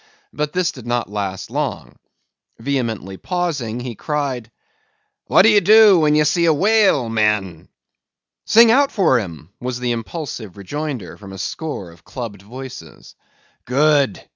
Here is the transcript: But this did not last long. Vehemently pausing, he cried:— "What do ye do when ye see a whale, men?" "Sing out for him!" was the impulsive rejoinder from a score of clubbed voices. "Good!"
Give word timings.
But 0.33 0.51
this 0.53 0.71
did 0.71 0.87
not 0.87 1.11
last 1.11 1.51
long. 1.51 1.97
Vehemently 2.57 3.17
pausing, 3.17 3.79
he 3.81 3.93
cried:— 3.93 4.49
"What 5.25 5.43
do 5.43 5.49
ye 5.49 5.59
do 5.59 5.99
when 5.99 6.15
ye 6.15 6.23
see 6.23 6.45
a 6.45 6.53
whale, 6.55 7.07
men?" 7.07 7.67
"Sing 8.47 8.71
out 8.71 8.91
for 8.91 9.19
him!" 9.19 9.51
was 9.59 9.79
the 9.79 9.91
impulsive 9.91 10.57
rejoinder 10.57 11.17
from 11.17 11.31
a 11.33 11.37
score 11.37 11.91
of 11.91 12.03
clubbed 12.03 12.41
voices. 12.41 13.13
"Good!" 13.65 14.23